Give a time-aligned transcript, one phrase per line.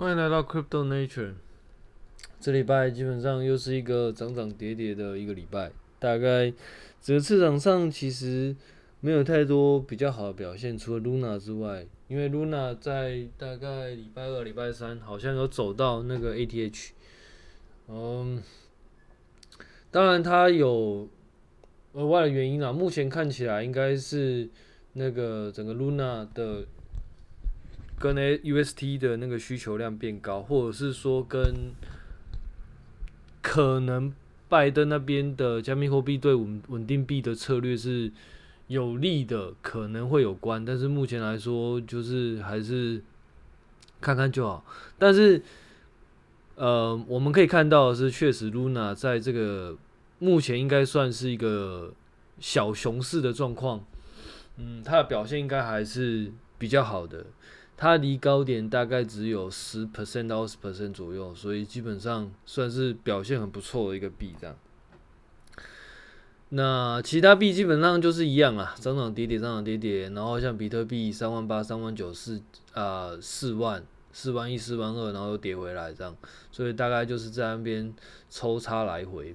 [0.00, 1.34] 欢迎来到 Crypto Nature。
[2.40, 6.50] 这礼拜基本上又是一个涨涨跌跌的一个礼拜，大概
[7.02, 8.56] 整个市场上其实
[9.00, 16.92] 没有太多比较好的表现，除了 Luna 之外，因为 Luna 在大概礼拜二、礼拜三好像有走到那个 ATH，
[17.88, 18.42] 嗯，
[19.90, 21.10] 当然它有
[21.92, 24.48] 额外的原因啊，目前看起来应该是
[24.94, 26.64] 那个整个 Luna 的。
[28.00, 31.74] 跟 UST 的那个需求量变高，或者是说跟
[33.42, 34.10] 可能
[34.48, 38.10] 拜登那边的加密货币对稳稳定币的策略是
[38.68, 40.64] 有利的，可能会有关。
[40.64, 43.02] 但是目前来说，就是还是
[44.00, 44.64] 看看就好。
[44.98, 45.42] 但是，
[46.54, 49.76] 呃，我们可以看到的是，确实 Luna 在这个
[50.18, 51.92] 目前应该算是一个
[52.38, 53.84] 小熊市的状况。
[54.56, 57.26] 嗯，它的表现应该还是比较好的。
[57.82, 64.54] 它离高点大概只有十 percent 到二十 percent 左右，所以基本上算是表现很不错的一个币这样。
[66.50, 70.10] 那其他币基本上就是一样啊，涨涨跌跌，涨涨跌跌。
[70.10, 72.42] 然后像比特币三万八、三万九、四
[72.74, 76.14] 啊四万、四万一、四万二，然后又跌回来这样，
[76.52, 77.94] 所以大概就是在那边
[78.28, 79.34] 抽插来回。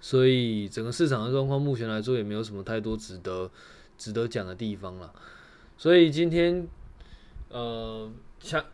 [0.00, 3.50] 所以整个市场的状况目前来说也没有什么太多值得
[3.98, 5.12] 值得讲的地方了。
[5.76, 6.66] 所以今天。
[7.54, 8.10] 呃，
[8.40, 8.64] 像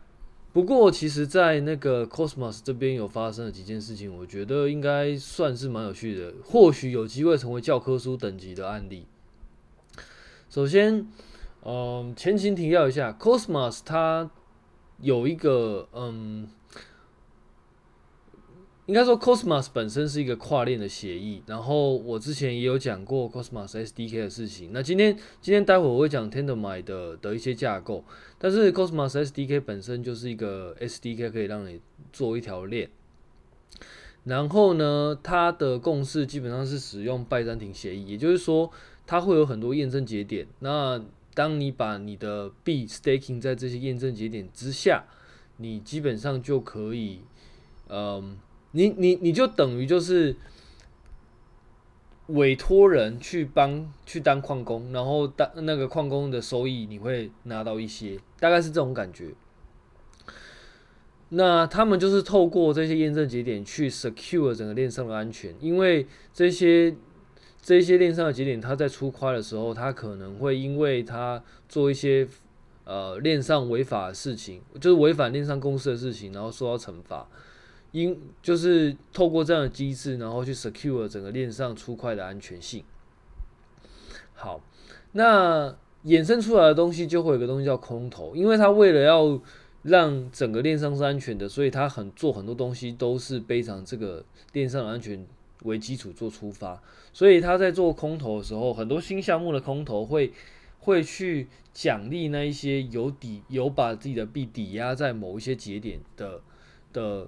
[0.51, 9.05] 不过，其实，在那个 Cosmos 这边有发生了几件事情，我觉得应该算是蛮有趣的，或许有机会成为教科书等级的案例。
[10.49, 11.07] 首先，
[11.63, 14.31] 嗯、前情提要一下，Cosmos 它
[14.99, 16.49] 有一个，嗯。
[18.87, 21.43] 应该说，Cosmos 本身是一个跨链的协议。
[21.45, 24.71] 然后我之前也有讲过 Cosmos SDK 的事情。
[24.73, 28.03] 那今天今天待会我会讲 Tendermint 的的一些架构。
[28.39, 31.79] 但是 Cosmos SDK 本身就是一个 SDK，可以让你
[32.11, 32.89] 做一条链。
[34.23, 38.71] 然后呢，它的共识基本上是使用拜占庭协议，也就是说，
[39.05, 40.47] 它会有很多验证节点。
[40.59, 41.01] 那
[41.33, 45.05] 当你把你的币 staking 在这些验证节点之下，
[45.57, 47.21] 你基本上就可以，
[47.87, 48.37] 嗯。
[48.71, 50.35] 你你你就等于就是
[52.27, 59.33] 委托人去帮去当矿工，然后当那个矿工的收益你会拿到一些，大概是这种感觉。
[61.33, 66.95] 那他们就是透过这些验证节点去 secure 整个链上的安全，因为这些
[67.61, 72.27] 这些链上的节点，它在出块的时候，它可能会因为它做一些
[72.83, 77.27] 呃链上违法的事情，就是违反链上公司的事情，然后受到惩罚。
[77.91, 82.83] 因就是透过这样的机制，然后去 secure 整个链上出块的安全性。
[84.33, 84.61] 好，
[85.11, 85.75] 那
[86.05, 89.39] 衍生出来的东西就会有个东西叫空投，因为它为了要
[89.83, 95.27] 让整个链上是安全的，所以它很做很多东西都是背上这个链上的安全
[95.63, 96.81] 为基础做出发，
[97.11, 100.31] 所以他在做空投的时候，很多新项目的空投会
[100.79, 106.39] 会去奖励那一些有抵有把自己的币抵押在某一些节点的
[106.93, 107.27] 的。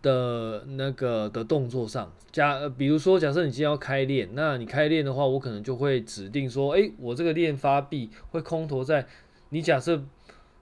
[0.00, 9.06] 的那个的动作上，假比如说，假设你今天要开链，那你开链的话，我可能就会指定说，诶，我这个链发币会空投在
[9.48, 10.04] 你假设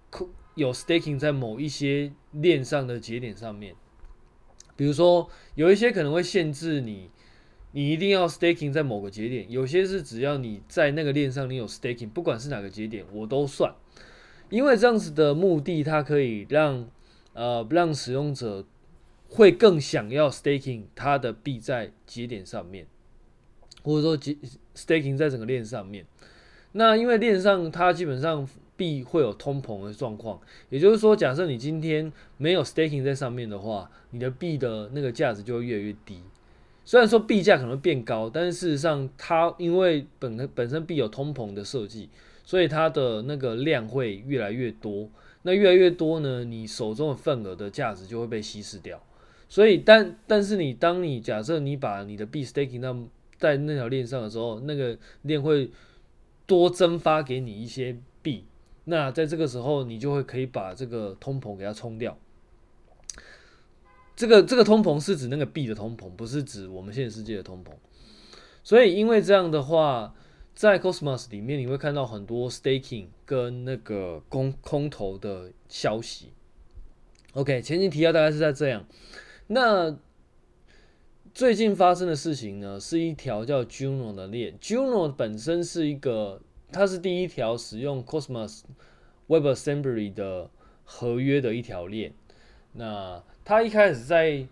[0.09, 3.75] 空有 staking 在某一些链上的节点上面，
[4.75, 7.11] 比如说有一些可能会限制你，
[7.73, 13.75] 你一定要 staking 在某个节点，有些是只要你在那个链上你有 staking，不管是哪个节点我都算，
[14.49, 16.89] 因为这样子的目的，它可以让
[17.35, 18.65] 呃让使用者。
[19.37, 22.87] 会更想要 staking 它的币在节点上面，
[23.83, 24.17] 或者说
[24.75, 26.07] staking 在整个链上面。
[26.73, 28.49] 那因为链上它基本上
[28.79, 36.23] 币会有通膨的状况，也就是说，假设你今天没有 staking 在上面的话，你的币的那个价值就会越来越低。
[36.87, 42.09] 虽然说币价可能变高，但是事实上它因为本本身币有通膨的设计，
[42.43, 45.11] 所以它的那个量会越来越多。
[45.43, 49.03] 那越来越多呢，你手中的份额的价值就会被稀释掉。
[49.49, 52.97] 所以，但但是你当你假设你把你的币 staking 到
[53.39, 55.71] 在那条链上的时候，那个链会
[56.47, 58.45] 多增发给你一些币，
[58.85, 62.19] 那在这个时候你就会可以把这个通膨给它冲掉。
[64.17, 67.71] 这个这个通膨是指那个币的通膨，不是指我们现实世界的通膨。
[68.65, 70.15] 所以，因为这样的话，
[70.55, 76.31] 在 Cosmos 里面你会看到很多 staking 跟那个空空投的消息。
[77.35, 78.85] OK，前情提要大概是在这样。
[79.49, 79.97] 那
[81.33, 84.59] 最近发生的事情呢，是一条叫 Juno 的链。
[84.59, 86.41] Juno 本身是一个，
[86.73, 88.63] 它是第一条使用 Cosmos
[89.29, 90.51] WebAssembly 的
[90.85, 92.13] 合约的一条链。
[92.73, 94.49] 那它一开始在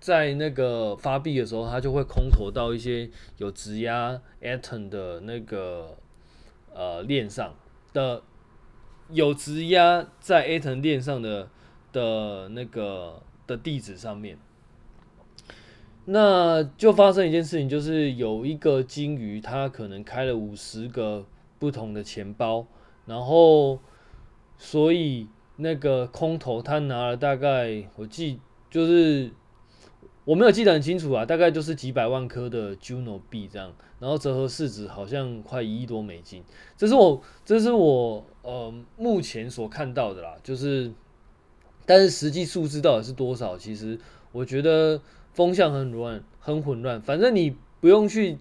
[0.00, 5.96] 在那个发币的时候，它就会空投到一些有质押 Atom 的那个
[6.74, 7.54] 呃链上
[7.92, 8.22] 的
[9.10, 11.50] 有质押在 Atom 链上的
[11.92, 14.38] 的那个的地址上面。
[16.04, 21.26] 那就发生一件事情，就是有一个鲸鱼，他可能开了五十个
[21.58, 22.66] 不同的钱包，
[23.04, 23.78] 然后
[24.56, 28.40] 所以那个空投他拿了大概，我记
[28.70, 29.30] 就是
[30.24, 36.42] 我没有记得很清楚啊，大概就是几百万颗的 Juno 币这样，然后折合市值好像快一亿多美金，
[36.78, 40.90] 这是我这是我呃目前所看到的啦，就是
[41.88, 43.98] 但是实际数字到底是多少，其实
[44.30, 45.00] 我觉得。
[45.34, 47.00] 风向很乱，很混乱。
[47.00, 48.38] 反正你不用去，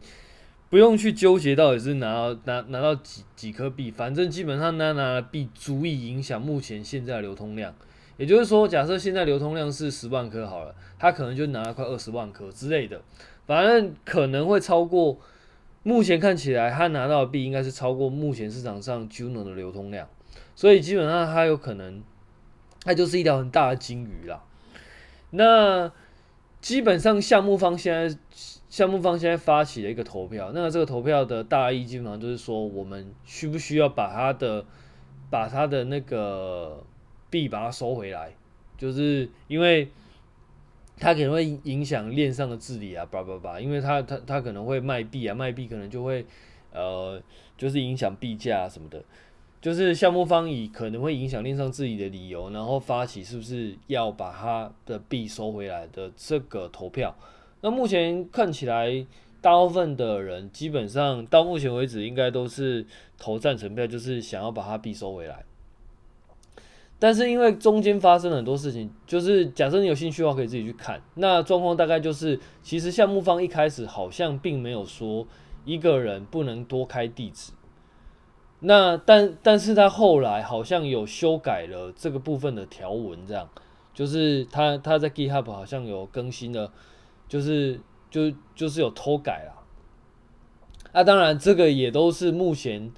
[0.68, 3.92] 不用去纠结到底是拿到拿拿到几几颗币。
[3.92, 7.72] 反正基本上他拿的币足以影响目前现在的流通量。
[8.18, 13.00] 也就是说，假设现在流通量是十万颗好了，他可能就拿了快二十万颗之类的。
[13.46, 15.20] 反正可能会超过。
[15.84, 20.10] 目前看起来，他拿到的币应该是超过目前市场上 Juno 的流通量。
[20.56, 22.02] 所以基本上他有可能，
[22.88, 24.42] 它就是一条很大的鲸鱼啦。
[25.30, 25.92] 那。
[26.60, 28.18] 基本上项目方现在
[28.68, 34.66] 项目方现在发起了一个投票，那这个投票的大意基本上就是说，我们需不需要把他的
[35.30, 36.84] 把他的那个
[37.30, 38.32] 币把它收回来，
[38.76, 39.90] 就是因为
[40.98, 46.26] 他可能会影响链上的治理啊，叭叭叭，因为他他他可能会卖币啊，卖币可能就会
[46.74, 47.22] 呃
[47.56, 49.02] 就是影响币价啊什么的。
[49.60, 57.16] 就是项目方以可能会影响链上自己的理由，然后发起是不是要把他的币收回来的这个投票。
[57.62, 59.06] 那目前看起来，
[59.42, 62.86] 大部分的人基本上到目前为止应该都是
[63.18, 65.44] 投赞成票，就是想要把他币收回来。
[67.00, 71.02] 但是因为中间发生了很多事情，就是假设你有兴趣的话，可以自己去看。
[71.16, 75.28] 那状况大概就是，其实项目方一开始好像并没有说
[75.66, 77.52] 一个人不能多开地址。
[78.60, 83.48] 那但但是他后来好像有修改了这个部分的条文，这样
[83.94, 86.72] 就是他他在 GitHub 好像有更新了，
[87.28, 89.64] 就是就就是有偷改了。
[90.92, 92.92] 啊，当然这个也都是目前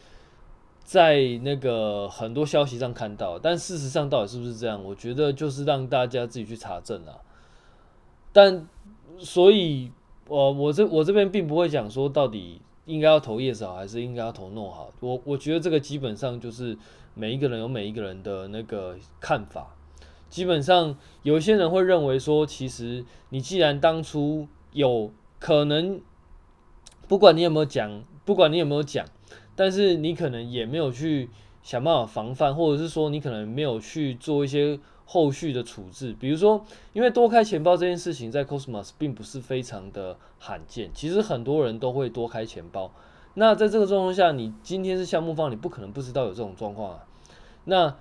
[0.86, 7.20] 在那个很多消息上看到，但事实上到底是不是这样，我觉得就是让大家自己去查证了。
[8.32, 8.66] 但
[9.18, 9.92] 所以，
[10.30, 12.62] 我我这我这边并不会讲说到底。
[12.90, 14.92] 应该要投 yes 好，还是应该要投 no 好？
[15.00, 16.78] 我我觉得这个基本上就是
[17.14, 19.76] 每一个人有每一个人的那个看法。
[20.28, 26.02] 基本上有一些人会认为说，其实你既然当初有可能，
[27.08, 29.06] 不管你有没有讲，不管你有没有讲，
[29.56, 31.30] 但是你可能也没有去
[31.64, 34.80] 想办法防范，或者是说你可能没有去做一些。
[35.12, 36.64] 后续的处置，比如说，
[36.94, 42.92] 因为多开钱包这件事情在 Cosmos 并不是非常的罕见，其实很多人都会多开钱包。
[43.34, 47.08] 那在这个状况下，你今天是项目方，你不可能不知道有这种状况啊。
[47.66, 47.96] 那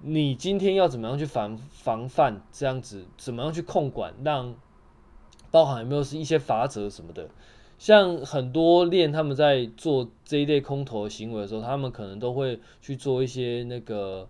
[0.00, 3.06] 你今天要怎么样去防防范这样子？
[3.16, 4.12] 怎么样去控管？
[4.22, 4.54] 让
[5.50, 7.30] 包含有没有是一些法则什么的？
[7.78, 14.28] 像很多链他们在做这一类空投的行为的时候，他们可能都会去做一些那个。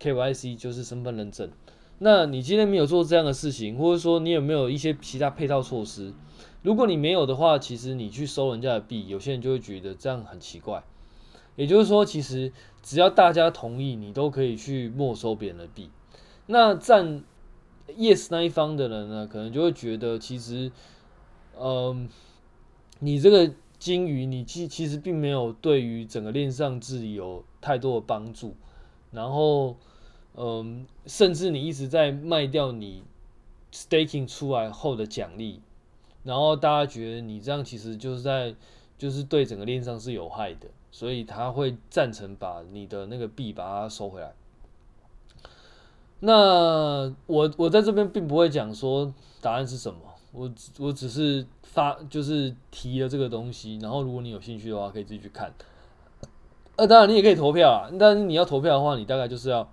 [0.00, 1.50] KYC 就是身份认证。
[1.98, 6.14] 那你今天没有做这样的事情，或者说你有没有一些其他配套措施？
[6.62, 10.84] 如果你没有的话，其实你去收人家的币，有些人就会觉得这样很奇怪。
[11.56, 12.52] 也就是说，其实
[12.82, 15.90] 只要大家同意，你都可以去没收别人的币。
[16.46, 17.24] 那站
[17.88, 20.70] Yes 那一方的人呢，可能就会觉得其实，
[21.58, 22.08] 嗯，
[23.00, 28.54] 你这个鲸鱼，你其其实并没有对于整个链上治理有太多的帮助，
[29.10, 29.76] 然后。
[30.40, 33.02] 嗯，甚至你一直在卖掉你
[33.72, 35.60] staking 出来后的奖励，
[36.22, 38.54] 然后大家觉得你这样其实就是在，
[38.96, 44.32] 就是对整个链上是有害的，所以他会赞成把你的那个币把它收回来。
[46.20, 50.00] 那我我在这边并不会讲说答案是什么，
[50.30, 50.48] 我
[50.78, 55.52] 我只是发就是提了这个东西，然后如果你有兴趣的话，可以自己去看。
[56.78, 59.68] 呃，当然你也可以投票啊，但是你要投票的话，你大概就是要。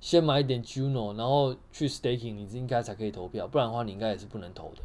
[0.00, 4.82] 先买一点 Juno，然后去 staking，你应该才可以投票，不然的话你应该也是不能投的。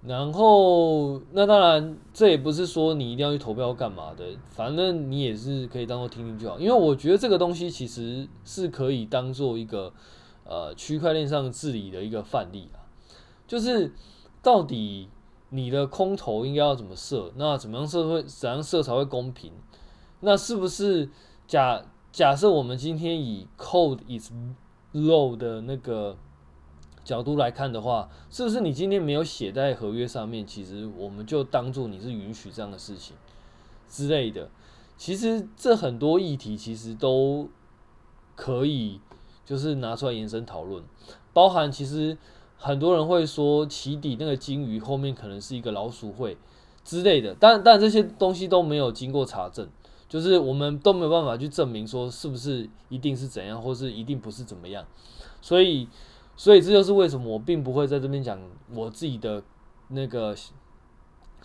[0.00, 6.58] 然后，那当然这也不是说你一定要去投票干嘛的，反正你也是可以当做听听就好。
[6.58, 9.92] 因为我觉得这个东西其实是可以当做一个
[10.44, 12.80] 呃区块链上治理的一个范例啊，
[13.46, 13.92] 就是
[14.42, 15.10] 到底
[15.50, 19.52] 你的空投应该要怎么设，那怎么样设会怎样设才会公平？
[20.20, 21.08] 那是不是
[21.46, 21.82] 假？
[22.12, 24.32] 假设我们今天以 code is
[24.94, 26.16] low 的那个
[27.04, 33.14] 角度来看的话，是不是你今天没有写在合约上面，其实我们就当做你是允许这样的事情
[33.86, 34.48] 之类的。
[34.96, 37.50] 其实这很多议题其实都
[38.34, 38.98] 可以
[39.44, 40.82] 就是拿出来延伸讨论，
[41.34, 42.16] 包含其实
[42.56, 46.36] 很多人会说起底那个鲸鱼后面可能是一个老鼠会
[46.84, 49.68] 之类的，但但这些东西都没有经过查证。
[50.08, 54.86] 就是我们都没有办法去证明说是不是一定是怎样，或是一定不是怎么样，
[55.40, 55.88] 所以，
[56.36, 58.40] 所以这就是为什么我并不会在这边讲
[58.72, 59.42] 我自己的
[59.88, 60.32] 那个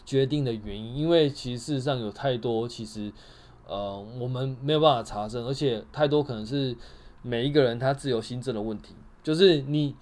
[0.05, 3.11] 决定的原因，因为其实事实上有太多其实
[3.67, 6.77] 呃我们没有办法查证，而且太多可能是
[7.23, 9.95] 每一个人他自由心证的问题，就是你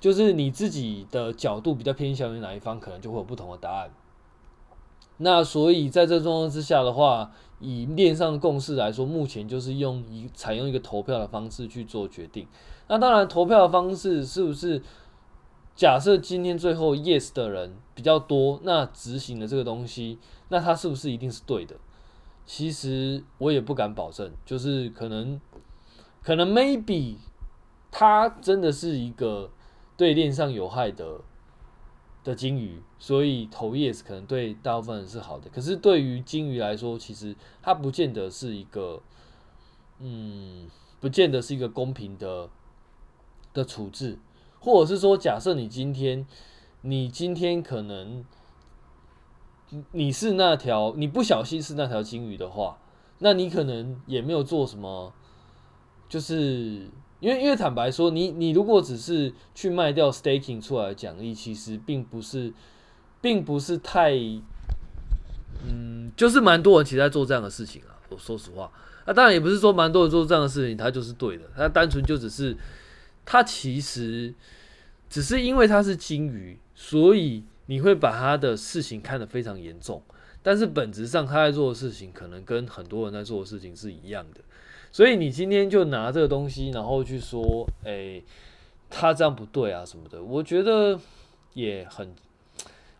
[0.00, 3.90] 就是你自己的角度比较偏向于哪一方，可能就会有不同的答案。
[5.18, 12.46] 那所以在这状况之下的话，以链上的共识来说，目前就是用一采用一个投票的方式去做决定。
[12.88, 14.82] 那当然，投票的方式是不是
[15.76, 21.76] 假设今天最后 yes 的人比较多，那执行的这个东西，那它是不是一定是对的？
[22.44, 25.40] 其实我也不敢保证，就是可能
[26.22, 27.16] 可能 maybe
[27.90, 29.48] 它真的是一个
[29.96, 31.20] 对链上有害的。
[32.24, 39.02] 的鲸鱼，所以投 yes 可能对大部分人是好的，可是对于鲸鱼来说，其实它不见得是一个，
[39.98, 40.66] 嗯，
[41.00, 42.48] 不见得是一个公平的
[43.52, 44.18] 的处置，
[44.58, 46.26] 或者是说，假设你今天，
[46.80, 48.24] 你今天可能
[49.92, 52.78] 你是那条，你不小心是那条鲸鱼的话，
[53.18, 55.12] 那你可能也没有做什么，
[56.08, 56.88] 就是。
[57.24, 62.52] 因为，因为坦白说，你你如果只是去卖掉 staking 出来的奖励，其实并不是，
[63.22, 64.12] 并不是太，
[65.66, 67.96] 嗯，就是蛮多人其实在做这样的事情啊。
[68.10, 68.70] 我说实话，
[69.06, 71.44] 那、当然也不是说蛮多人做这样的事情，他就是对的。
[71.56, 72.54] 他单纯就只是，
[73.24, 74.34] 他其实
[75.08, 80.02] 只是因为他是鲸鱼，所以你会把他的事情看得非常严重。
[80.42, 84.42] 但是本质上他在做的事情，可能跟很多人在做的事情是一样的。
[84.94, 88.22] 所以你今天就拿这个东西，然后去说，哎、
[88.88, 90.96] 他这样不对啊什么的，我觉得
[91.54, 92.14] 也很，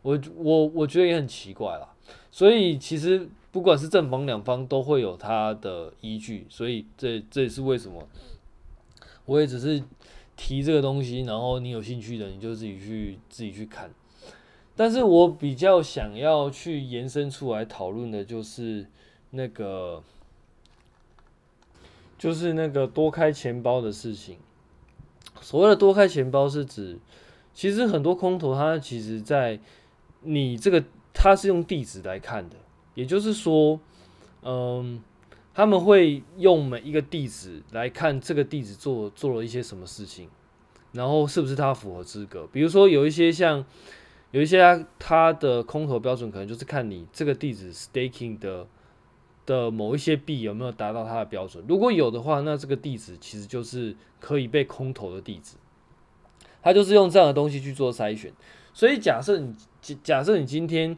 [0.02, 1.94] 我我我觉得也很奇怪啦。
[2.32, 8.08] 所以其实不管是正方两方都会有他的依据，所以这这也是为什么，
[9.26, 9.80] 我也只是
[10.34, 13.88] 提这个东西，然后你有兴趣的你就自己去自己去看。
[14.74, 18.84] 但是我比较想要去延伸出来讨论的就是
[19.30, 20.02] 那个。
[22.24, 24.38] 就是那个多开钱包的事情。
[25.42, 26.98] 所谓的多开钱包是指，
[27.52, 29.60] 其实很多空投它其实在
[30.22, 32.56] 你这个它是用地址来看的，
[32.94, 33.78] 也就是说，
[34.42, 35.02] 嗯，
[35.52, 40.30] 他们会用每一个地址来看这个地址做做了一些什么事情，
[40.92, 42.48] 然后是不是它符合资格。
[42.50, 43.62] 比如说有一些像
[44.30, 48.66] 有一些它的空投标准可能就是看你这个地址 staking 的。
[49.46, 51.64] 的某一些币有没有达到它的标准？
[51.68, 55.56] 如果有的话，那这个地址其实就是可以被空投的地址。
[56.62, 58.32] 它就是用这样的东西去做筛选。
[58.72, 59.54] 所以假设你
[60.02, 60.96] 假设你今天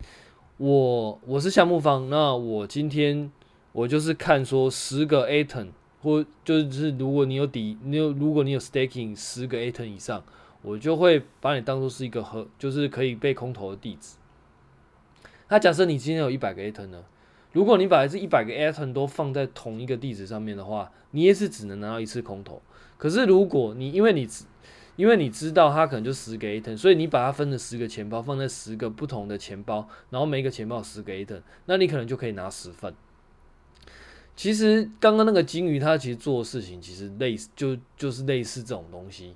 [0.58, 3.30] 我我是项目方，那我今天
[3.72, 5.68] 我就是看说十个 Aton，
[6.02, 10.22] 或就是如果你有底你有如果你有 staking 十个 Aton 以上，
[10.62, 14.16] 我就会把你当做是一个和就是可以被空投的地址。
[15.48, 17.04] 那假设你今天有一百个 Aton 呢？
[17.56, 22.60] 如果你把这一百个 atom 都放在同一个地址上面的话，你也是只能拿到一次空投。
[22.98, 24.28] 可是如果你因为你
[24.96, 32.94] 因为你知道它可能就十个 atom，所以你把它分了十个钱包，放在十个不同的钱包，然后每个钱包十个 atom，那你可能就可以拿十份。
[34.36, 39.34] 其实刚刚那个鲸鱼它其实做的事情其实类似，就就是类似这种东西。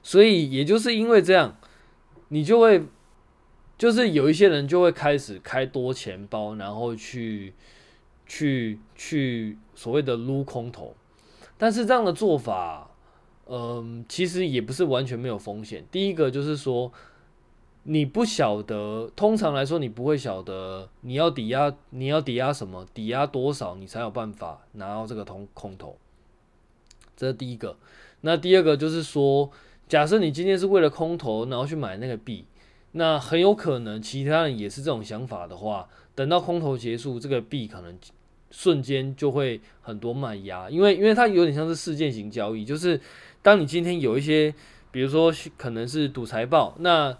[0.00, 1.56] 所以也就是因为这样，
[2.28, 2.84] 你就会。
[3.84, 7.52] 就是有一些人就会开始开多钱包，然后去
[8.26, 10.94] 去去所谓的撸空投，
[11.58, 12.90] 但是这样的做法，
[13.44, 15.84] 嗯，其实也不是完全没有风险。
[15.90, 16.90] 第一个就是说，
[17.82, 25.98] 你不晓得，通常来说你不会晓得你要抵押，你要抵押什么，抵押多少，你才有办法拿到这个通空投。
[27.14, 27.76] 这是第一个。
[28.22, 29.50] 那第二个就是说，
[29.86, 32.46] 假设你今天是为了空投，然后去买那个币。
[32.96, 37.98] 那很有可能，其他人也是这种想法的话，等到空投结束，这个币可能
[38.52, 43.00] 瞬间就会很多卖压，因为因为它有点像是事件型交易，就是
[43.42, 44.54] 当你今天有一些，
[44.92, 47.16] 比如说可能是赌财报，那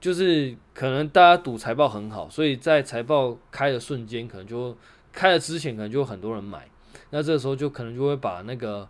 [0.00, 4.74] 就是可能大家赌财报很好，所以在财报开的瞬间，可能就
[5.12, 6.66] 开了之前可能就很多人买，
[7.10, 8.88] 那这个时候就可能就会把那个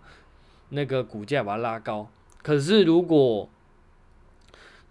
[0.68, 2.09] 那个股价把它拉高。
[2.40, 3.49] 可是如果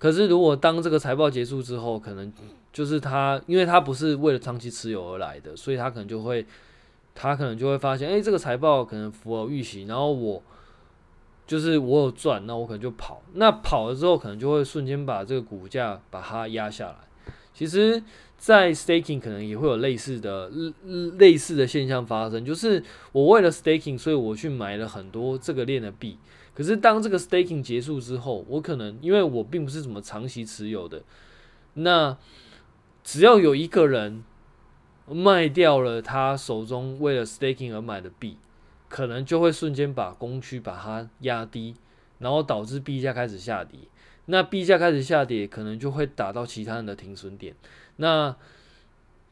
[0.04, 2.30] 可是如果当这个财报结束之后，可能
[2.74, 6.46] 就是他，因为他不是为了长期持有而来的，所以他可能就会
[7.16, 10.44] 他可能就会发现，哎，这个财报可能符合预期，然后我
[11.48, 16.96] 就是我有赚，那我可能就跑，那跑了之后，可能就会瞬间把这个股价把它压下来。
[17.54, 18.04] 其实，
[18.44, 20.52] 在 staking 可能也会有类似的
[21.14, 22.84] 类似的现象发生，就是
[23.14, 26.18] 我为了 staking，所以我去买了很多这个链的币。
[26.54, 31.04] 可是当这个 staking 结束之后，我可能因为我并不是怎么长期持有的，
[31.76, 32.18] 那
[33.02, 34.26] 只要有一个人
[35.08, 38.38] 卖掉了他手中为了 staking 而买的币，
[38.90, 41.76] 可能就会瞬间把供需把它压低，
[42.20, 43.80] 然后导致币价开始下跌。
[44.26, 47.56] 那币价开始下跌，可能就会打到其他人的停损点。
[47.98, 48.36] 那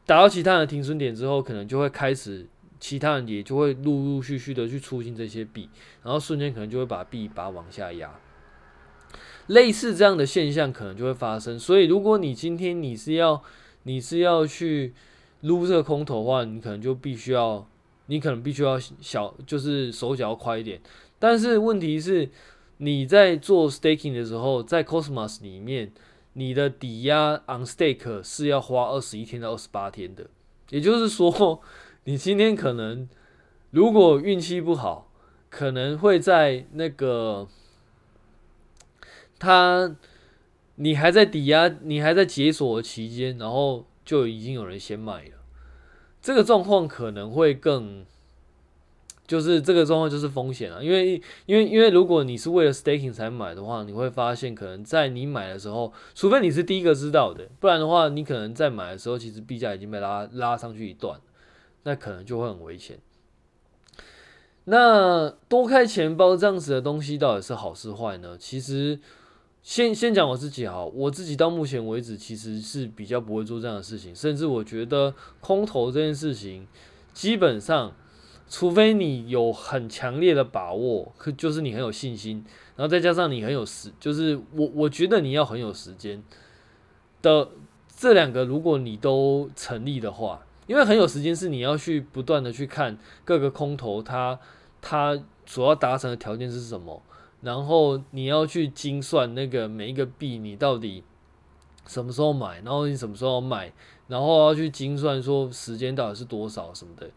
[0.06, 2.46] 打到其他人的停损点之后，可能就会开始，
[2.80, 5.68] 其他人也就会陆陆续续的去出清这些币，
[6.02, 8.10] 然后瞬间可能就会把币把往下压。
[9.48, 11.58] 类似这样的现象可能就会发生。
[11.58, 13.42] 所以，如果你今天你是要
[13.82, 14.94] 你是要去
[15.40, 17.66] 撸这个空头的话，你可能就必须要，
[18.06, 20.80] 你可能必须要小，就是手脚要快一点。
[21.18, 22.30] 但是问题是。
[22.78, 25.92] 你在做 staking 的时候，在 Cosmos 里面，
[26.34, 30.26] 你的抵押 on stake 是要花二十一天到二十八天的。
[30.70, 31.60] 也就是说，
[32.04, 33.08] 你今天可能
[33.70, 35.10] 如果运气不好，
[35.50, 37.46] 可能会在那个
[39.38, 39.96] 他
[40.76, 45.38] 你还在抵押，你还在解锁期间，然后就已经有人先买了。
[46.20, 48.06] 这个状况可能会更。
[49.32, 51.14] 就是这个状况就是风险啊，因为
[51.46, 61.18] 因为因为如果你是为了 staking 才买的话，你会发现可能在你买的时候，除非你是第一个知道的，不然的话，你可能在买的时候，其实币价已经被拉拉上去一段，
[61.84, 62.98] 那可能就会很危险。
[64.64, 68.36] 那多开钱包这样子的东西到底是好是坏呢？
[68.38, 69.00] 其实
[69.62, 76.66] 先先讲我自己哈，我自己到目前为止其实是比较不会做这样的事情，甚至我觉得空头这件事情
[77.14, 77.94] 基本上。
[78.48, 82.44] 除非你有很强烈的把握，可就是你很有信心，
[82.76, 86.22] 然后再加上你很有时，就是我我觉得你要很有时间
[87.22, 87.48] 的
[87.96, 94.38] 这两个，如果你都成立的话，因为很有时间是你要去不断的去看各个空头它
[94.80, 97.02] 它所要达成的条件是什么，
[97.40, 101.02] 然后你要去精算那个每一个币你到底
[101.86, 103.72] 什么时候买，然后你什么时候卖，
[104.08, 107.10] 然后要去精算说时间到底是多少什么的。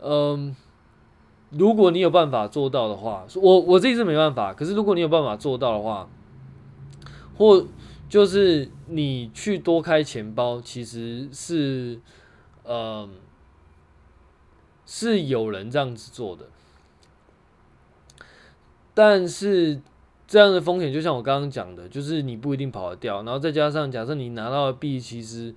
[0.00, 0.54] 嗯，
[1.50, 4.52] 如果你有办法做到的话，我我这次没办法。
[4.52, 6.08] 可是如果你有办法做到的话，
[7.38, 7.64] 或
[8.08, 12.00] 就是你去多开钱包，其实是，
[12.64, 13.08] 嗯，
[14.84, 16.46] 是有人这样子做的。
[18.92, 19.80] 但是
[20.26, 23.22] 这样的风险，就像我刚刚讲的，就是你不一定跑得掉。
[23.22, 25.54] 然后再加上，假设你拿到的币，其实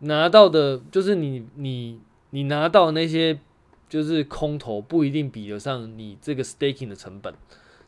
[0.00, 2.00] 拿到的，就是你你。
[2.34, 3.38] 你拿到那些
[3.88, 7.32] 就是空头，不一定比得上你这个 staking 的成本，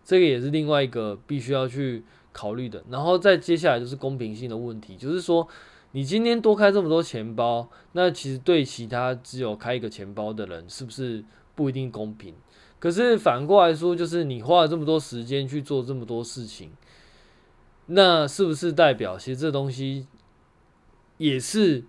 [0.04, 2.84] 这个也是另外一个必须要去考虑的。
[2.88, 5.48] 然后再接下来就是公平性的问题，就是说
[5.90, 11.24] 你今天多开这么多钱包，那其实对其他只有开一个钱包的人是不是
[11.56, 12.32] 不一定公平？
[12.78, 16.70] 可是反过来说，就是你花了这么多时间去做这么多事情，
[17.86, 20.06] 那是不是代表其实这东西
[21.18, 21.82] 也是？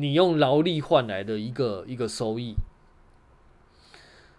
[0.00, 2.54] 你用劳力换来的一个一个收益，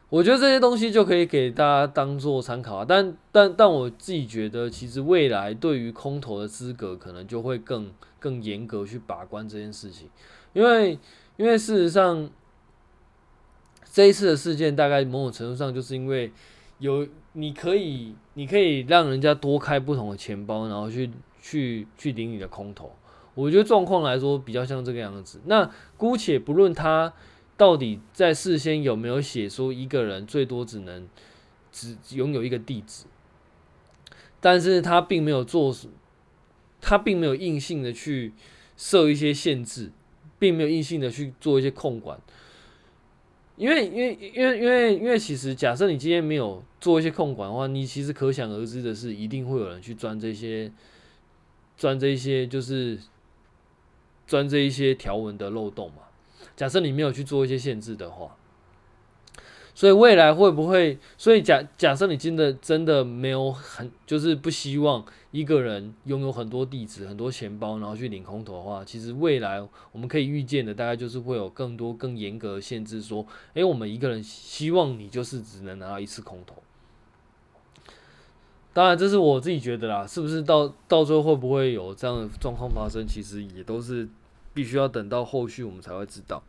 [0.07, 2.85] 我觉得这些东西就可以给大家当做参考啊。
[2.87, 10.07] 但但但我自己觉得，其实未来对于空头的资格，可能就会更更严格去把关这件事情，
[10.53, 10.97] 因为
[11.35, 12.29] 因为事实上，
[13.91, 16.31] 这一次的事件大概某种程度上就是因为
[16.77, 22.89] 有你可以你可以让人家多开不同的钱包，然后去去去领你的空头。
[23.35, 25.39] 我觉得状况来说比较像这个样子。
[25.45, 27.13] 那姑且不论他
[27.55, 31.07] 到底在事先有没有写说一个人最多只能
[31.71, 33.05] 只拥有一个地址，
[34.39, 35.73] 但是他并没有做，
[36.81, 38.33] 他并没有硬性的去
[38.75, 39.91] 设一些限制，
[40.37, 42.19] 并没有硬性的去做一些控管。
[43.57, 50.71] 因为因为因为因为因为其实假设你今天没有做一些控管的话，你其实可想而知的是，一定会有人去钻这些
[51.77, 52.97] 钻这些就是。
[54.29, 56.03] 钻这一些条文的漏洞嘛？
[56.55, 58.35] 假设你没有去做一些限制的话，
[59.73, 60.99] 所以未来会不会？
[61.17, 69.59] 所以假假设你真的真的没有很，就是不希望一个人拥有很多地址、很多钱包，然后去领空投的话，其实未来
[69.91, 76.55] 我们可以预见的，大概就是会有更多更严格的限制，说，诶，我们一个人希望你就是只能拿到一次空投。
[78.71, 83.05] 当然，这是我自己觉得啦，是不是到到最后会不会有这样的状况发生？
[83.07, 84.07] 其实也都是
[84.59, 86.43] 必须要等到后续我们才会知道。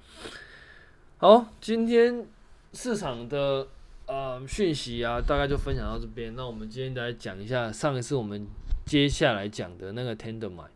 [1.19, 2.27] 好，今天。
[2.73, 3.67] 市场的
[4.07, 6.35] 呃讯息啊，大概就分享到这边。
[6.37, 8.47] 那我们今天来讲一下上一次我们
[8.87, 10.69] 接下来讲的那个 Tendermint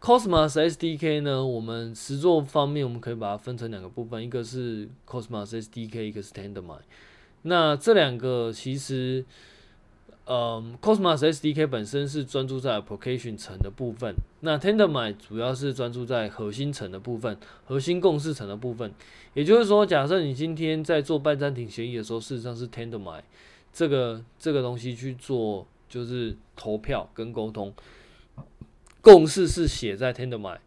[0.00, 6.80] Cosmos SDK 呢，我们实作方面我们可以把它分成两个部分，一个是 Cosmos SDK，一个是 Tendermint。
[7.42, 9.24] 那这两个其实。
[10.32, 18.94] 嗯，Cosmos SDK 本身是专注在 application 层的部分，那 Tendermint 主要是专注在核心层的部分，核心共识层的部分。
[19.34, 23.22] 也就是说，假设你今天在做半暂停协议的时候，事实上是 Tendermint
[23.72, 27.74] 这个这个东西去做，就是投票跟沟通，
[29.00, 30.58] 共识是写在 Tendermint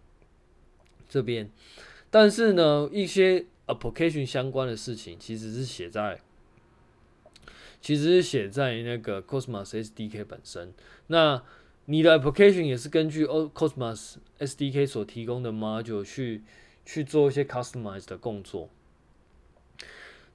[1.08, 1.50] 这边，
[2.12, 6.20] 但是呢，一些 application 相关的事情其实是写在。
[7.84, 10.74] 其实是写在那个 Cosmos SDK 本身。
[11.08, 11.44] 那
[11.86, 16.42] 你的 application 也是根据 Cosmos SDK 所提供的 module 去
[16.86, 18.70] 去做一些 customized 的工作。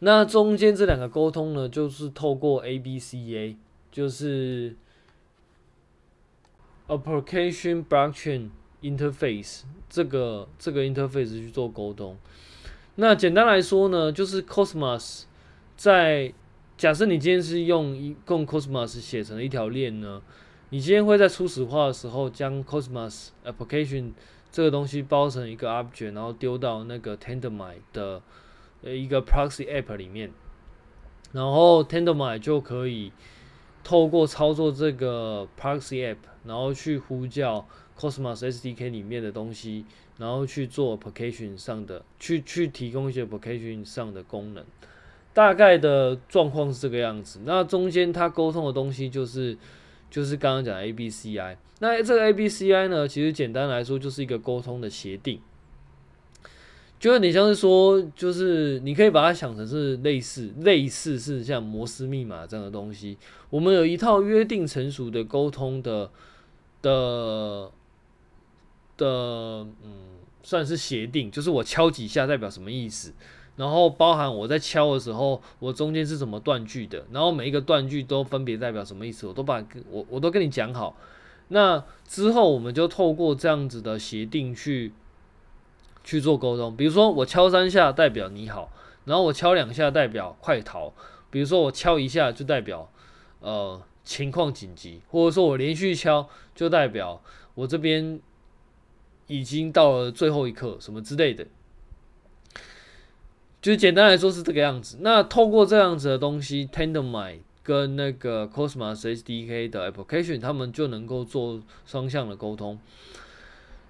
[0.00, 3.56] 那中间这两个沟通呢，就是透过 ABCA，
[3.90, 4.76] 就是
[6.86, 8.50] Application Blockchain
[8.82, 12.18] Interface 这个这个 interface 去做沟通。
[12.96, 15.22] 那简单来说呢，就是 Cosmos
[15.76, 16.34] 在
[16.78, 20.22] 假设你今天是用一共 Cosmos 写成了一条链呢，
[20.70, 24.12] 你今天会在初始化的时候将 Cosmos Application
[24.52, 28.22] 这个东西包成一个 Object，然后丢到那个 Tendermint 的
[28.84, 30.30] 一个 Proxy App 里面，
[31.32, 33.10] 然后 Tendermint 就可以
[33.82, 37.66] 透过操作这个 Proxy App，然后去呼叫
[37.98, 39.84] Cosmos SDK 里面的东西，
[40.16, 44.64] 然后去做 Application 上的去去提供一些 Application 上的功能。
[45.38, 49.56] 大概的状况是这个样子，那中间他沟通的东西就是
[50.10, 51.56] 就是刚刚讲的 ABCI。
[51.78, 55.40] 那这个 ABCI 呢，其实简单来说就是一个沟通的协定，
[56.98, 63.16] 就有点像是说，就是你可以把它想成是类似类似是像摩斯密码这样的东西。
[63.48, 66.10] 我们有一套约定成熟的沟通的
[66.82, 67.70] 的
[68.96, 73.14] 的，嗯，算是协定，就是我敲几下代表什么意思。
[73.58, 80.96] 然后包含我在敲的时候，我中间是怎么断句的，然后每一个断句都分别代表什么意思，我都把我我都跟你讲好。
[81.48, 84.92] 那之后我们就透过这样子的协定去
[86.04, 86.76] 去做沟通。
[86.76, 88.70] 比如说我敲三下代表你好，
[89.06, 90.92] 然后我敲两下代表快逃。
[91.28, 92.88] 比如说我敲一下就代表
[93.40, 97.20] 呃情况紧急，或者说我连续敲就代表
[97.56, 98.20] 我这边
[99.26, 101.44] 已经到了最后一刻什么之类的。
[103.60, 104.98] 就简单来说是这个样子。
[105.00, 112.78] 那透过这样子的东西，Tendermint 跟那个 Cosmos SDK 的 application，他们就能够做双向的沟通。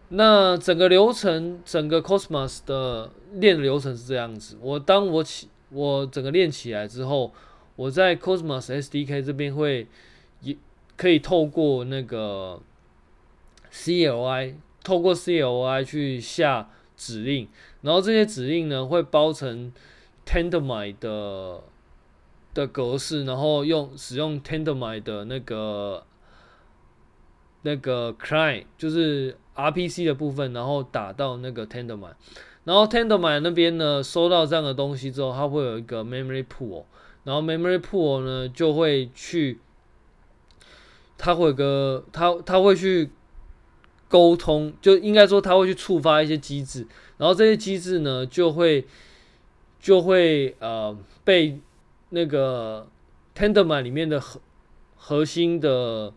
[0.08, 4.56] 那整个流程，整个 Cosmos 的链流程是这样子。
[4.60, 7.30] 我当我起，我整个链起来之后，
[7.76, 9.86] 我在 Cosmos SDK 这边会
[10.40, 10.56] 也
[10.96, 12.58] 可以透过那个
[13.70, 17.48] CLI，透过 CLI 去下指令。
[17.80, 19.72] 然后这些指令呢，会包成
[20.26, 21.62] Tendermint 的
[22.52, 26.04] 的格式，然后用使用 Tendermint 的那个
[27.62, 32.14] 那个 client，就是 RPC 的部分，然后打到那个 Tendermint。
[32.64, 36.84] 然后 Tendermint 那边呢，收到这样的东西之后，它会有一个 memory pool，
[37.24, 39.58] 然后 memory pool 呢就会去，
[41.16, 43.10] 它会有个它它会去
[44.08, 46.86] 沟通，就应该说它会去触发一些机制。
[47.18, 48.86] 然后这些机制呢，就会
[49.80, 51.60] 就会呃被
[52.10, 52.88] 那个
[53.34, 54.40] Tendermint 里面的核
[54.96, 56.12] 核心的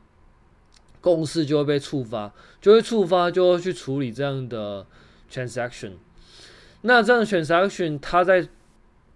[1.01, 4.85] 共识就会被触发，就会触发，就会去处理这样的
[5.31, 5.93] transaction。
[6.81, 8.47] 那这样的 transaction 它在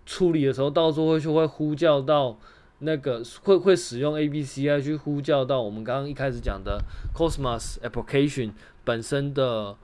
[0.05, 2.37] 处理的时候，到时候会就会呼叫到
[2.79, 6.81] 那个会会使用 ABCI 去呼叫到我们刚刚一开始讲的
[7.15, 8.51] Cosmos application
[8.83, 9.75] 本身的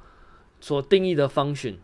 [0.59, 1.75] 所定义的 function。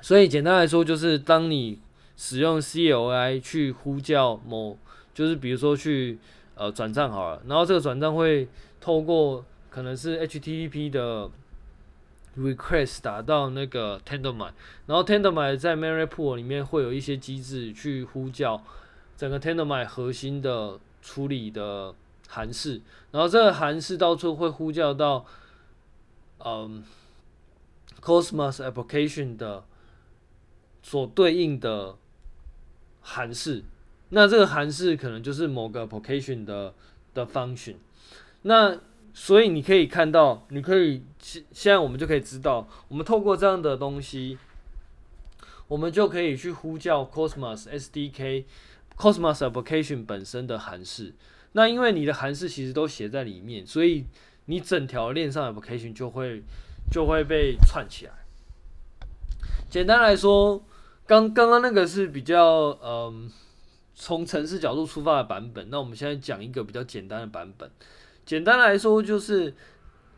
[0.00, 1.80] 所以简单来说，就是当你
[2.16, 4.78] 使用 CLI 去呼叫某，
[5.14, 6.18] 就是比如说去
[6.54, 8.46] 呃转账好了，然后这个转账会
[8.80, 11.30] 透过可能是 HTTP 的
[12.38, 14.52] request 打到那个 Tendermint，
[14.86, 18.62] 然后 Tendermint 在 m e r y pool 里面会有一些机制去呼叫
[19.16, 21.94] 整个 TenderMy 核心的处理的
[22.28, 25.24] 函式，然后这个函式到处会呼叫到
[26.38, 26.82] 嗯
[28.00, 29.64] Cosmos Application 的
[30.82, 31.96] 所对应的
[33.02, 33.64] 函式，
[34.10, 36.74] 那这个函式可能就是某个 Application 的
[37.14, 37.76] 的 function，
[38.42, 38.78] 那。
[39.16, 44.36] 所以你可以看到，你可以现现在我们就可以知道，我们透过这样的东西，
[45.68, 48.44] 我们就可以去呼叫 Cosmos SDK、
[48.96, 51.14] Cosmos Application 本身的函式。
[51.52, 54.06] 那因为你的函式其实都写在里面，所以
[54.46, 56.42] 你整条链上的 Application 就会
[56.90, 58.12] 就会被串起来。
[59.70, 60.62] 简单来说，
[61.06, 63.30] 刚刚刚那个是比较嗯
[63.94, 65.68] 从程式角度出发的版本。
[65.70, 67.70] 那我们现在讲一个比较简单的版本。
[68.24, 69.54] 简单来说，就是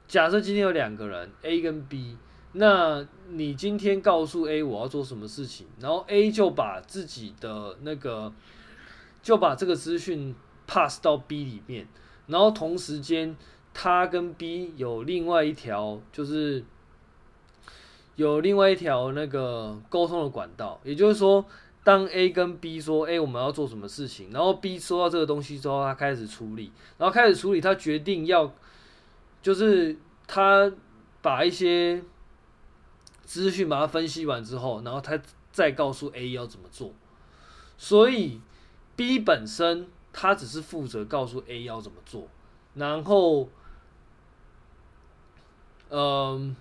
[0.07, 2.17] 假设今天有两个人 A 跟 B，
[2.53, 8.33] 那你今天告诉 A 我要做什么事情，然后 A 就把自己的那个
[9.27, 10.33] 就把这个资讯
[10.69, 11.89] pass 到 B 里面，
[12.29, 13.37] 然后同时间
[13.75, 16.65] 他跟 B 有另外一条就是
[18.15, 21.45] 有另外一条那个沟通的管道，也就是说。
[21.87, 28.53] 当 A 跟 B 说：“欸，我们要做什么事情？”然后 B 收到这个东西之后，他开始处理，然后开始处理，他决定要，
[29.41, 30.73] 就是他
[31.23, 32.03] 把一些
[33.23, 35.17] 资讯把它分析完之后，然后他
[35.53, 36.93] 再告诉 A 要怎么做。
[37.79, 38.41] 所以
[38.97, 42.27] B 本身他只是负责告诉 A 要怎么做，
[42.75, 43.49] 然后，
[45.91, 46.57] 嗯。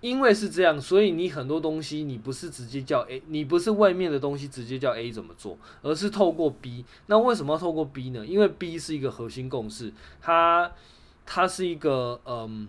[0.00, 6.84] 因为是这样，所以你很多东西你不是直接叫 A，你不是外面的东西直接叫 A 怎么做，而是透过 B。
[7.06, 8.24] 那为什么要透过 B 呢？
[8.24, 10.70] 因为 B 是一个核心共识，它
[11.26, 12.68] 它是一个嗯，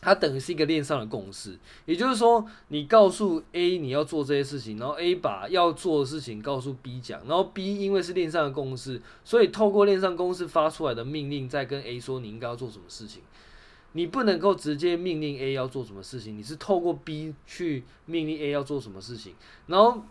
[0.00, 1.58] 它等于是一个链上的共识。
[1.84, 13.22] 也就是说，你告诉 A 你要做这些事情，然后 A 把要做的事情告诉 B 讲，然后 B 因为是链上的共识，所以透过链上公式发出来的命令，再跟 A 说你应该要做什么事情。
[13.92, 19.34] 你不能够直接命令 A 要做什么事情，你是透过 B 去命令 A 要做什么事情，
[19.68, 20.02] 然后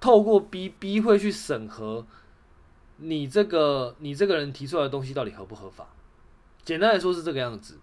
[0.00, 2.06] 透过 B，B 会去审核
[2.98, 5.88] 你这个你这个人提出来的东西到底合不合法。
[6.64, 7.78] 简单来说是这个样子。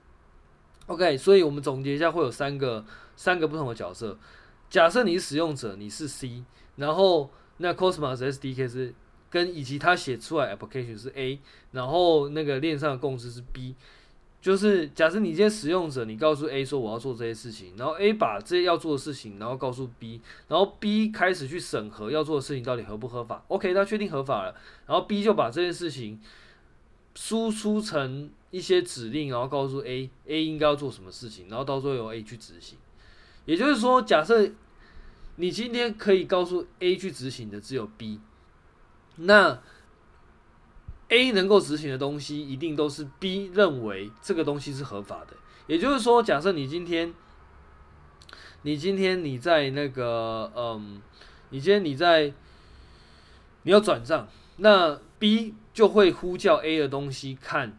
[0.88, 4.18] OK，所以我们总结一下，会有三个三个不同的角色。
[4.70, 6.44] 假设你是使用者，你是 C，
[6.76, 8.94] 然后那 Cosmos SDK 是
[9.30, 11.40] 跟以及他写出来 application 是 A，
[11.72, 13.76] 然后那个链上的共识是 B。
[14.42, 23.44] 就是假设你今天使用者，你告诉 A 说我要做这些事情，然后 A 把这些要做的事情，然后告诉 B，然后 B 开始去审核要做的事情到底合不合法。
[23.48, 24.54] OK，他确定合法了，
[24.86, 26.22] 然后 B 就把这件事情
[27.16, 32.78] 输出成一些指令，然后告诉 A，A 应该要做什么事情，然后到时候由 A 去执行。
[33.46, 34.50] 也就是说，假设
[35.36, 38.20] 你今天可以告诉 A 去执行的只有 B，
[39.18, 39.60] 那。
[41.10, 45.38] A 能够执行的东西，一定都是 B 认为这个东西是合法的。
[45.68, 47.14] 也就是说，假设你今天，
[48.64, 51.00] 你今天你在那个，嗯，
[51.52, 52.34] 你今天你在，
[53.62, 57.78] 你要转账，那 B 就会呼叫 A 的东西，看，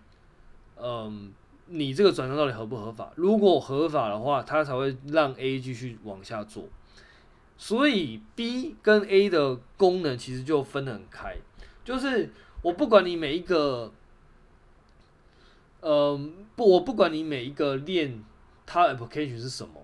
[0.80, 1.32] 嗯，
[1.66, 3.12] 你这个转账到底合不合法？
[3.16, 6.64] 如果合法的话，它才会让 A 继续往下做。
[7.56, 11.36] 所以 B 跟 A 的功能其实就分得很开，
[11.84, 12.30] 就是。
[12.62, 13.92] 我不管你每一个，
[15.80, 16.18] 呃，
[16.56, 18.24] 不，我不管你每一个链
[18.64, 19.74] 它 application 是什么，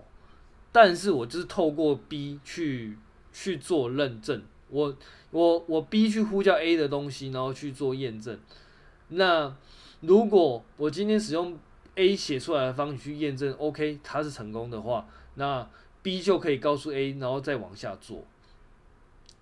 [0.69, 2.97] 但是我就是透过 B 去
[3.31, 4.97] 去做认证，我
[5.31, 8.37] 我我 B 去呼叫 A 的东西，然后去做验证。
[9.09, 9.55] 那
[10.03, 11.57] 如果我今天使用
[11.95, 15.67] A 写出来的方式去验证，OK，它是成功的话，那
[16.01, 18.25] B 就可以告诉 A，然后再往下做。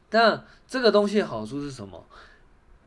[0.09, 2.05] 但这个东西的好处是什么？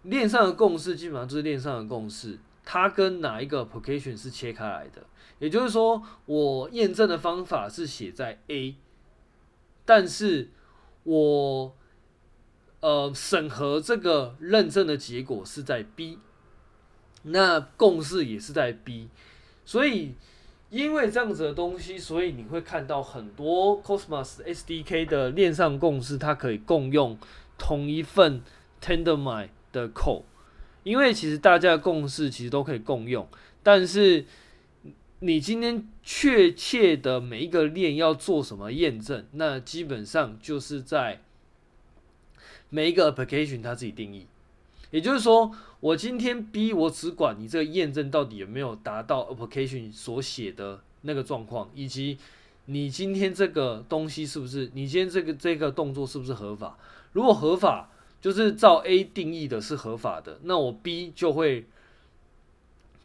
[0.02, 5.02] 链上的共识基本上就是链上的共识，它跟哪一个 application 是切开来的？
[5.40, 8.76] 也就是说，我验证的方法是写在 A，
[9.84, 10.50] 但是
[11.02, 11.74] 我
[12.80, 16.18] 呃审核这个认证的结果是在 B，
[17.24, 19.08] 那共识也是在 B，
[19.64, 20.14] 所以
[20.70, 27.18] 因为这样子的东西，所以你会看到很多 Cosmos SDK 的链上共识，它可以共用
[27.56, 28.42] 同一份
[28.82, 30.24] Tendermint 的 code，
[30.82, 33.26] 因为其实大家的共识其实都可以共用，
[33.62, 34.26] 但是
[35.20, 41.22] 你今天确切的每一个链要做什么验证，那基本上就是在
[42.68, 44.26] 每一个 application 它自己定义。
[44.90, 45.50] 也就是说，
[45.84, 52.16] 我今天 B 我只管你这个验证到底有没有达到 application 所写的那个状况，以及
[52.64, 56.78] 你今天这个东西是不是，你今天这个这个动作是不是合法？
[57.12, 57.90] 如果合法，
[58.22, 61.66] 就是照 A 定义的是合法的，那我 B 就会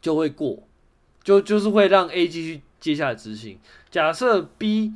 [0.00, 0.62] 就会过，
[1.22, 3.58] 就就是会让 A 继续接下来执行。
[3.90, 4.94] 假设 B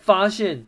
[0.00, 0.66] 发现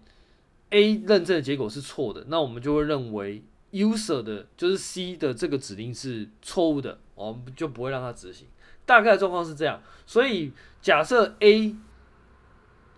[0.71, 3.43] A 认证的结果是错的，那我们就会认为
[3.75, 8.47] user 的就是 C 的这个指令是错误的，我们就不会让它执行。
[8.87, 11.75] 大概状况是这样，所以假设 A，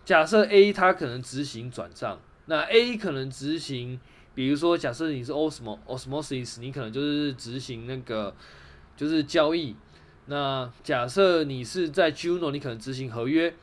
[0.04, 3.98] 假设 A 它可能执行转账，那 A 可能执行，
[4.34, 8.34] 比如说假设你是 osmo osmosis，你可能就是执行那个
[8.96, 9.76] 就是交易。
[10.26, 13.54] 那假设你是在 Juno，你可能执行合约。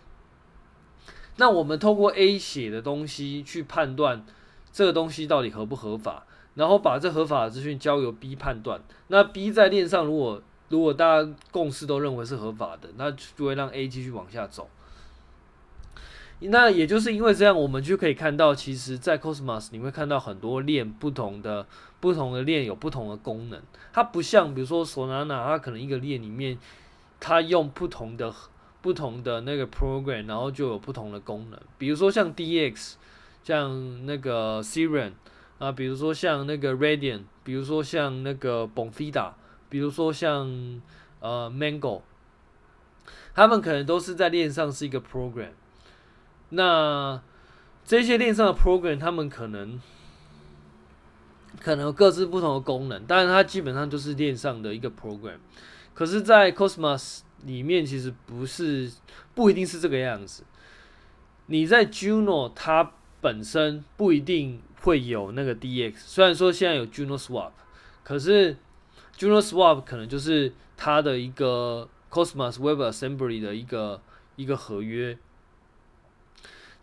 [1.36, 4.26] 那我们透过 A 写的东西去判断
[4.71, 8.81] 这个东西到底合不合法，然后把这合法的资讯交由 B 判断。
[9.07, 14.69] 那 B 在链上如果如果大家共识都认为是合法的，那就会让 A 继续往下走。
[16.39, 21.65] 那也就是因为这样，我们就可以看到，其实，在 Cosmos 你会看到很多链不同的
[22.01, 23.61] 不同的链有不同的功能。
[23.93, 26.57] 它不像比如说 Solana，它可能一个链里面
[27.21, 28.33] 它用不同的
[28.81, 31.57] 不同的那个 program，然后就有不同的功能。
[31.77, 32.95] 比如说像 DX，
[33.43, 35.11] 像那个 Siren
[35.59, 39.33] 啊，比如说像那个 Radian，比如说像那个 Bonfida。
[39.69, 40.79] 比如说像
[41.19, 42.03] 呃 Mango，
[43.33, 45.49] 他们可能都是在链上是一个 program。
[46.49, 47.19] 那
[47.83, 49.81] 这些链上的 program，他们可能
[51.59, 55.37] 可能各自不同的功能，但是它基本上就是链上的一个 program。
[55.95, 58.91] 可是，在 Cosmos 里面，其实不是
[59.33, 60.43] 不一定是这个样子。
[61.47, 66.05] 你在 Juno，它本身不一定会有那个 D X，。
[66.07, 67.51] 虽然说现在有 Juno Swap，
[68.03, 68.55] 可是
[69.17, 74.01] Juno Swap 可能就是它的一个 Cosmos WebAssembly 的一个
[74.35, 75.17] 一个合约，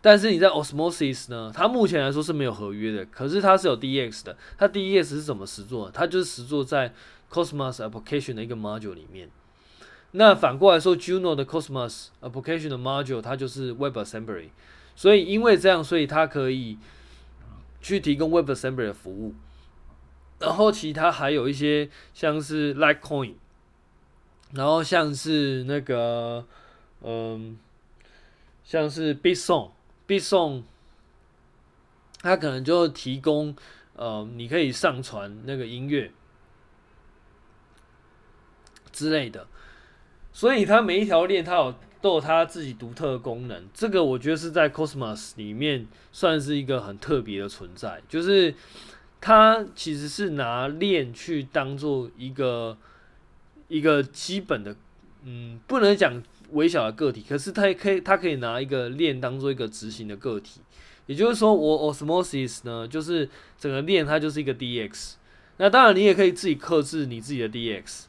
[0.01, 4.35] 但是你在 Osmosis 呢，它目前来说是没有合约的，可是它是有 D X 的。
[4.57, 5.91] 它 D X 是怎么实作？
[5.91, 6.93] 它就是实作在
[7.31, 9.29] Cosmos Application 的一个 Module 里面。
[10.13, 14.49] 那反过来说，Juno 的 Cosmos Application 的 Module 它就是 WebAssembly，
[14.95, 16.77] 所以因为这样，所以它可以
[17.81, 19.33] 去提供 WebAssembly 的服务。
[20.39, 23.35] 然后其他还有一些像是 Litecoin，
[24.53, 26.47] 然后像是那个，
[27.01, 27.59] 嗯，
[28.63, 30.63] 像是 Bisong，Bisong，
[32.21, 33.55] 它可能就提供，
[33.95, 36.11] 呃，你可以上传那个音乐
[38.91, 39.47] 之类的，
[40.33, 48.53] 所以它每一条链它有都有它自己独特的功能，这个我觉得是在 Cosmos 里面算是一个很特别的存在，就是。
[49.23, 52.75] 它其实是拿链去当做一个
[53.67, 54.75] 一个基本的，
[55.23, 56.19] 嗯，不能讲
[56.53, 60.61] 微小的个体，可是它也可以，它可以拿一个链当做一个执行的个体。
[61.05, 65.13] 也就是说，我 Osmosis 呢，就是整个链它就是一个 DX。
[65.57, 68.05] 那当然，你也可以自己克制你自己的 DX。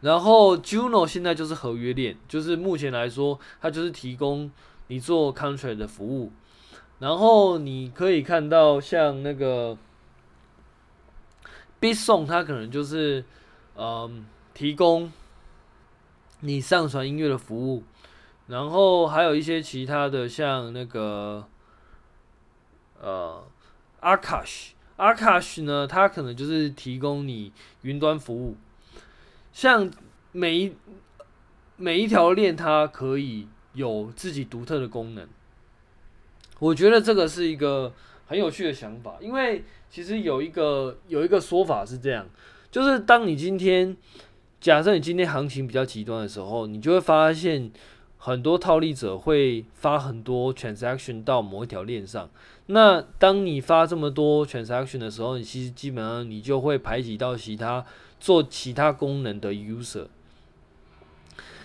[0.00, 4.50] 然后 Juno 现在就是合约链，就是目前来说，它就是提供
[4.88, 6.32] 你做 Contract 的服务。
[6.98, 9.76] 然后你可以看到，像那个
[11.80, 13.24] Bison，它可能就是
[13.76, 15.12] 嗯提供
[16.40, 17.82] 你上传音乐的服务，
[18.46, 21.46] 然后还有一些其他的，像那个
[23.00, 23.44] 呃
[24.00, 28.56] Akash，Akash 呢，它可能就是提供你云端服务，
[29.56, 29.90] 像
[30.32, 30.76] 每一
[31.78, 35.26] 每一条链，它可以有自己独特的功能。
[36.58, 37.90] 我觉得这个是一个
[38.26, 42.26] 很有趣的想法，因为其实有一个有一个说法是这样，
[42.70, 43.96] 就是当你今天
[44.60, 47.72] 假设你今天行情比较极端的时候，你就会发现
[48.18, 52.28] 很多套利者会发很多 transaction 到某一条链上。
[52.66, 57.82] 那当你发这么多 transaction 的时候，你其实基本上你就会排挤到其他
[58.20, 60.06] 做其他功能的 user。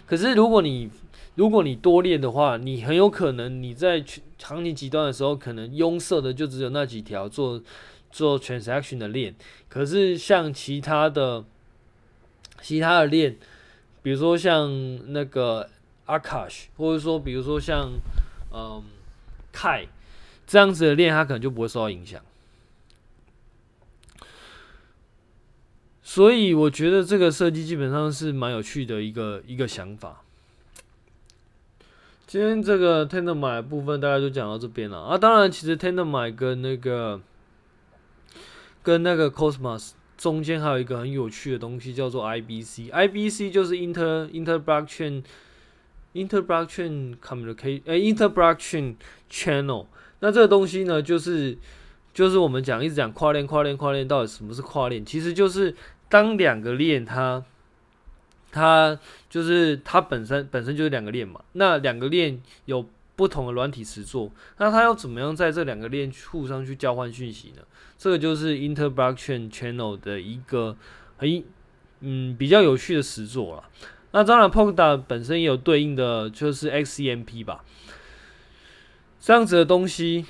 [0.06, 0.90] 可是如果你
[1.36, 4.04] 如果你多链的话，你很有可能你在
[4.38, 7.62] 行情极端的时候，可能拥塞的就只有那几条做
[8.12, 9.34] 做 transaction 的链。
[9.70, 11.46] 可是像其他的
[12.62, 13.38] 其他的链，
[14.04, 15.70] 比如说像那个
[16.06, 17.92] Akash，或者说比如说像
[18.54, 18.84] 嗯
[19.54, 19.88] Kai
[20.46, 22.22] 这样子的链，它可能就不会受到影响。
[26.14, 30.22] 所以我觉得这个设计基本上是蛮有趣的一个一个想法。
[32.28, 35.18] 今天这个 Tender 买部分大家就讲到这边了啊。
[35.18, 37.22] 当然，其实 Tender 买跟那个
[38.84, 42.90] 跟那个 Cosmos 中间还有一个很有趣的东西，叫做 IBC。
[42.92, 45.24] IBC 就是 Inter Inter Blockchain
[46.14, 48.96] Inter Blockchain Communication，诶，Inter Blockchain
[49.32, 49.86] Channel。
[50.20, 51.58] 那这个东西呢，就是
[52.14, 55.06] 就是我们讲一直讲跨链，跨链，跨链，到底什么是跨链？
[55.06, 55.74] 其实就是。
[56.12, 57.44] 当两个链它
[58.52, 59.00] 它
[59.30, 61.42] 就是它本身本身就是两个链嘛。
[61.54, 62.86] 那两个链有
[63.16, 67.64] 不同的软体实作，那它要怎么样在这两个链互相去交换讯息呢？
[67.98, 70.76] 这个就是 Inter-blockchain channel 的一个
[71.18, 71.44] 很
[72.02, 73.64] 嗯比较有趣的实作了。
[74.12, 77.64] 那当然，Polkadot 本身也有对应的，就是 XCMP 吧。
[79.22, 80.26] 这样子的东西，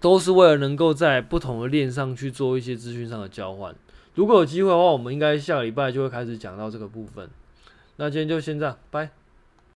[0.00, 3.74] 都是为了能够在不同的链上去做一些资讯上的交换。
[4.18, 7.30] 如果有机会的话，我们应该下礼拜就会开始讲到这个部分。
[7.98, 9.10] 那今天就先这样，拜。